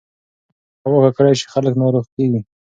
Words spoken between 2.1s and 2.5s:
کېږي.